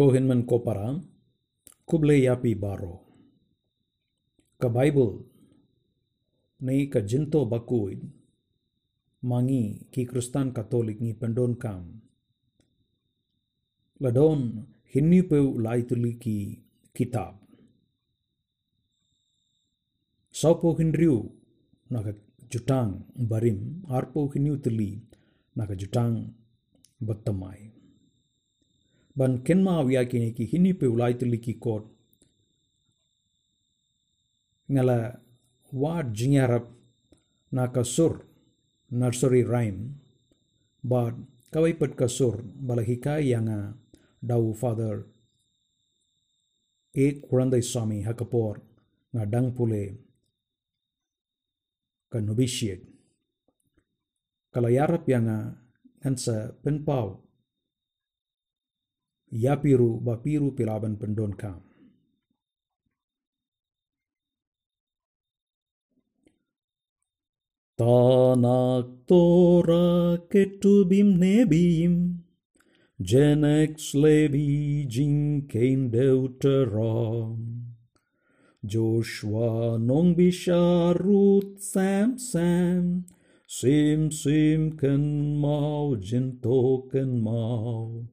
Kohen 0.00 0.24
man 0.24 0.48
kopara, 0.48 0.96
kuble 1.84 2.16
yapi 2.24 2.56
baro. 2.56 3.04
Ka 4.56 4.68
Bible, 4.72 5.28
nei 6.64 6.88
ka 6.88 7.00
jinto 7.04 7.44
bakuid, 7.44 8.00
mangi 9.28 9.64
ki 9.92 10.02
Kristen 10.08 10.56
Katolik 10.56 11.04
ni 11.04 11.12
pendon 11.12 11.52
kam. 11.62 12.00
Ladon 14.00 14.64
hinni 14.88 15.20
peu 15.20 15.60
laituli 15.64 16.12
ki 16.22 16.38
kitab. 16.96 17.34
Saupo 20.32 20.68
hinriu 20.80 21.28
naka 21.92 22.16
jutang 22.48 23.04
barim 23.30 23.84
arpo 23.96 24.32
hinniu 24.32 24.56
tuli 24.64 24.96
naka 25.56 25.76
jutang 25.76 26.32
battamai. 27.04 27.79
Ban 29.16 29.42
kenma 29.46 29.80
awia 29.80 30.04
kini 30.10 30.32
ki 30.36 30.44
hinni 30.52 30.72
peu 30.74 30.94
laituli 30.96 31.38
ki 31.38 31.54
kot. 31.64 31.84
Ngala 34.70 35.18
wad 35.72 36.14
jingarap 36.14 36.66
naka 37.52 37.82
sur 37.84 38.22
nursery 38.90 39.42
rhyme 39.42 39.98
but 40.82 41.14
kawai 41.50 41.74
pat 41.78 41.94
kasur 41.94 42.42
bala 42.42 42.82
hikai 42.82 43.30
yang 43.34 43.74
dau 44.18 44.54
father 44.54 45.06
ek 46.94 47.22
kurandai 47.22 47.62
swami 47.62 48.02
hakapor 48.02 48.58
nga 49.14 49.22
dang 49.26 49.54
pule 49.54 49.84
ka 52.10 52.18
novitiate 52.18 52.86
kala 54.50 54.70
yarap 54.74 55.06
yang 55.06 55.30
ngansa 56.02 56.58
penpau 56.62 57.29
yapiru 59.32 60.02
bapiru 60.02 60.50
pilaban 60.54 60.98
pendon 60.98 61.32
kam 61.34 61.62
Tanak 67.80 69.08
Torah 69.08 70.20
ketubim 70.28 71.16
nebim, 71.16 72.20
Genex 73.00 73.94
Levi 73.94 74.84
jinkein 74.84 75.88
deuteron. 75.88 77.72
Joshua 78.60 79.78
nong 79.80 80.12
bisharut 80.12 81.56
sam 81.56 82.18
sam, 82.18 83.06
sim 83.48 84.12
sim 84.12 84.76
ken 84.76 85.40
mau 85.40 85.96
jinto 85.96 86.84
ken 86.92 87.16
mau. 87.24 88.04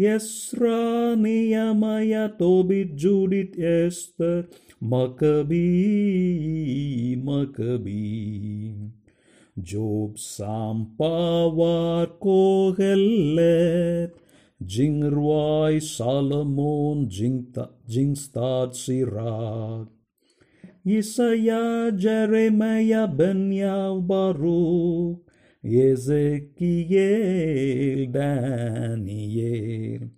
Yesra, 0.00 1.14
Nehemiah, 1.14 2.32
Tobit, 2.38 2.96
Judith, 2.96 3.58
Esther, 3.60 4.48
Maccabee, 4.80 5.52
Maccabee. 7.16 8.90
Job, 9.60 10.18
Sam, 10.18 10.96
Pawar, 10.98 12.06
Kohelet, 12.18 14.12
Jingrwai, 14.64 15.82
Solomon, 15.82 17.08
Jingstad, 17.10 18.74
Sirach. 18.74 19.88
Isaiah, 20.86 21.92
Jeremiah, 21.92 23.06
Benyahu, 23.06 24.00
Baruch, 24.06 25.29
Ezekiel 25.62 26.96
Daniel 28.10 30.08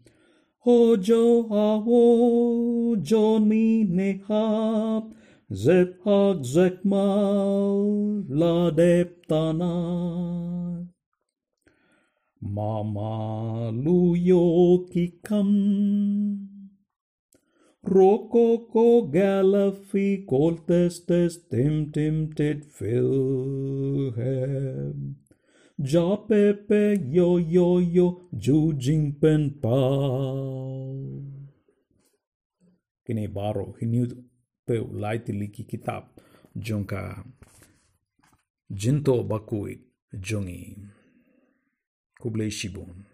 Hojo 0.59 1.49
Hawo 1.49 2.95
Joni 3.03 3.85
Nehab 3.85 5.13
Zephag 5.51 6.45
Zekmal 6.47 8.23
Ladep 8.31 9.27
Tanah 9.27 10.87
Mama 12.41 13.73
Luyo 13.75 14.87
Kikam 14.95 16.47
Rokoko 17.85 19.11
Galafi 19.13 20.25
Coltestes 20.25 21.39
Tim 21.51 21.91
Tim 21.91 22.33
Tit 22.33 22.65
Philhem 22.65 24.13
Ja 25.85 26.17
Pepe 26.17 26.95
Yo 27.11 27.39
Yo 27.41 27.81
Yo 27.81 28.29
Ju 28.33 28.73
Jing 28.79 29.19
Pen 29.21 29.51
Pau 29.61 30.95
Kini 33.05 33.27
baro 33.29 33.75
hiniu 33.81 34.07
peu 34.67 34.87
laiti 34.93 35.33
liki 35.33 35.65
kitab 35.65 36.05
jongka 36.55 37.25
jinto 38.71 39.23
bakuit 39.25 39.81
jongi 40.13 40.77
kublei 42.21 42.51
shibun 42.51 43.05